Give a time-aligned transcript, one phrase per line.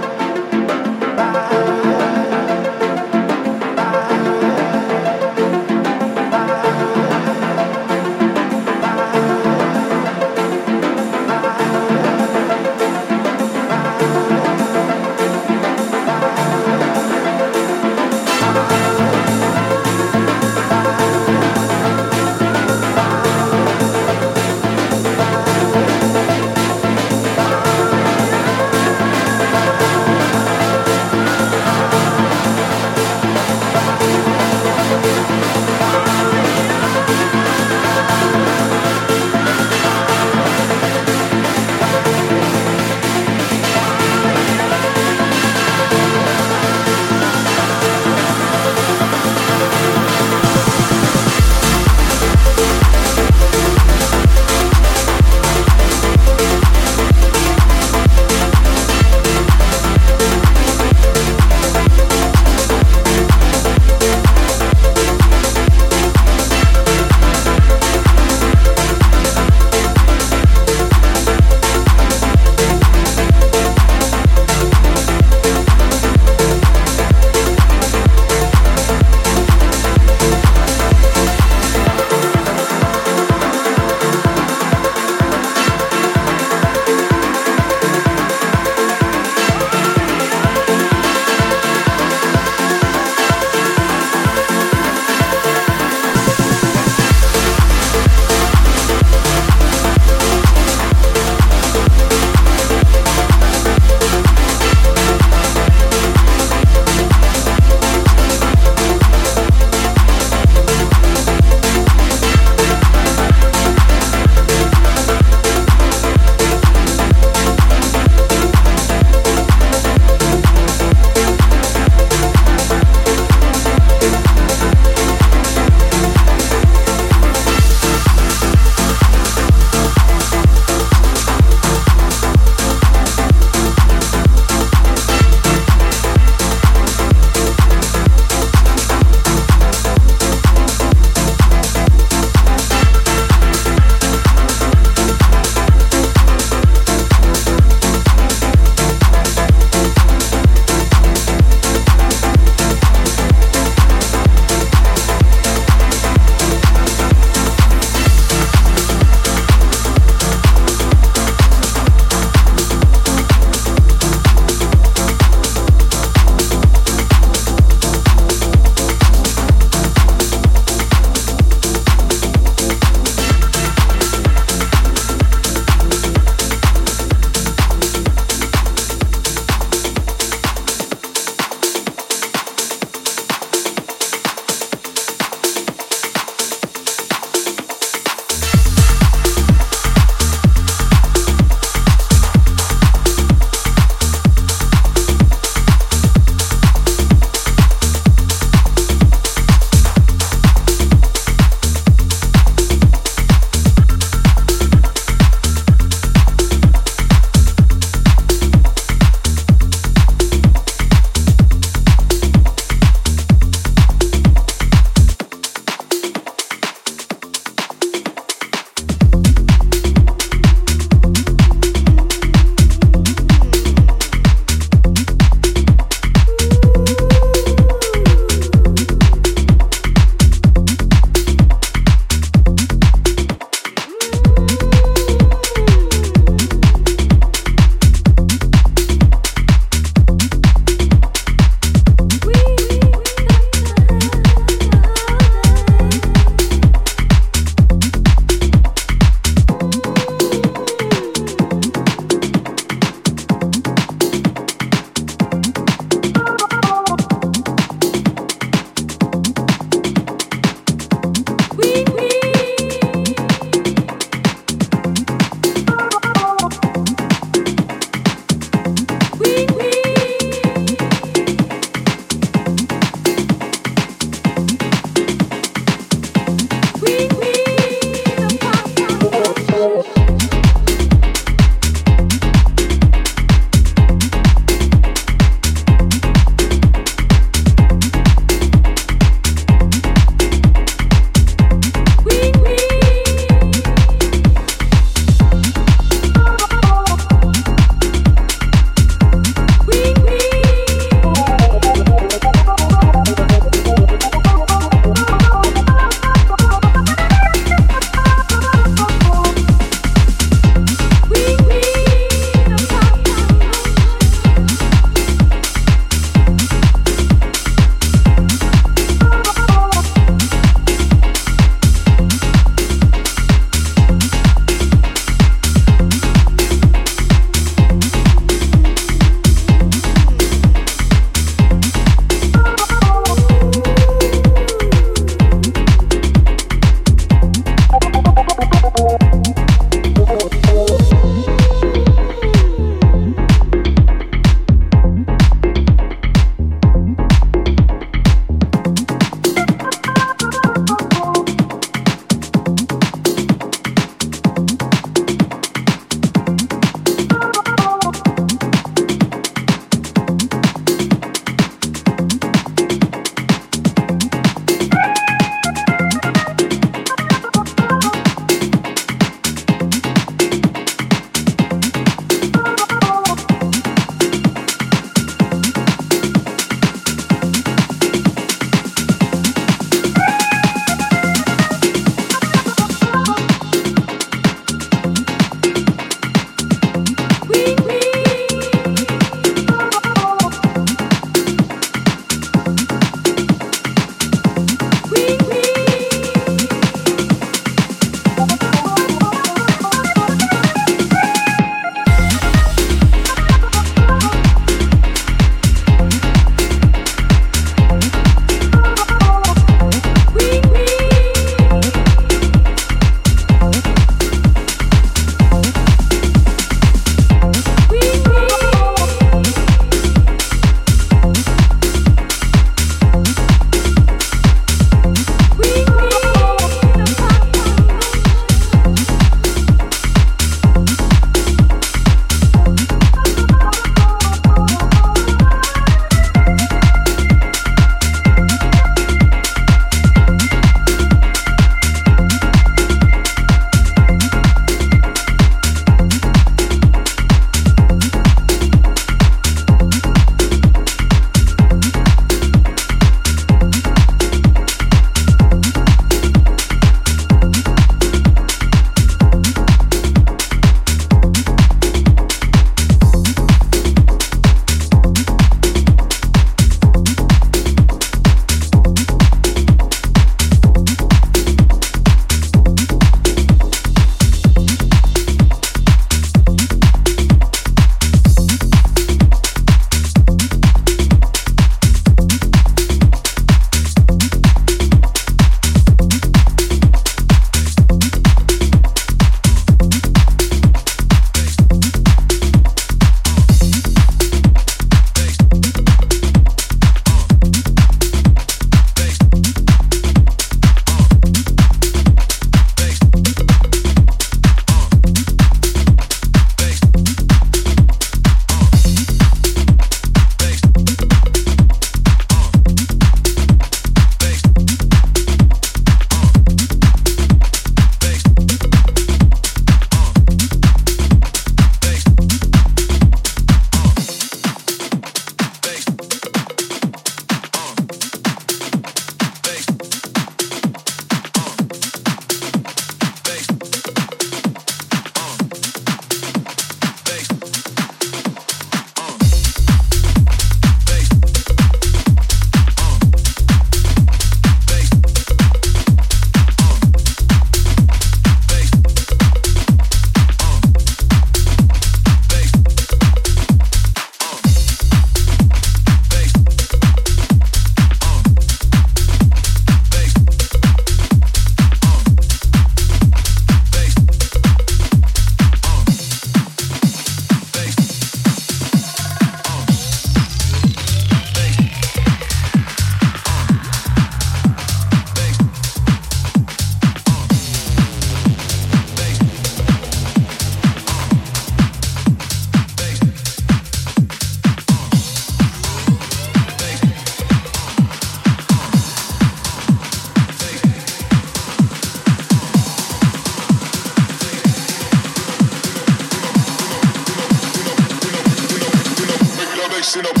[599.75, 600.00] in a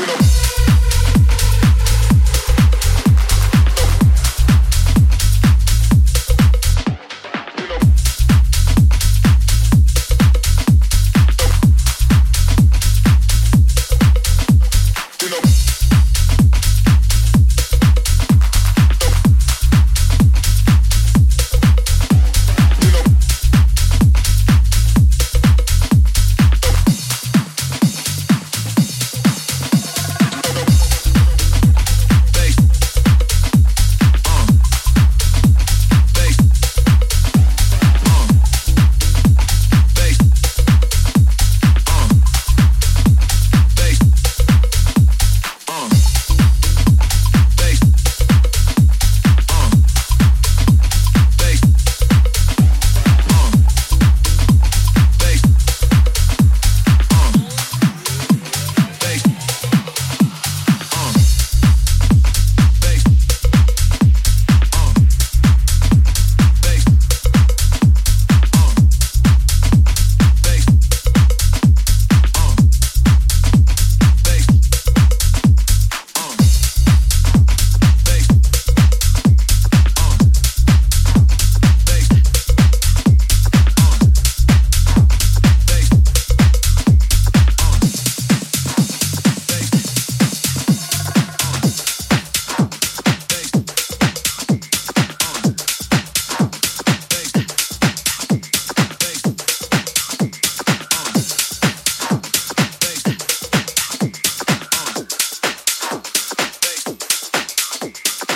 [0.00, 0.33] mixing up.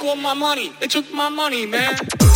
[0.00, 0.72] took all my money.
[0.80, 2.29] They took my money, man.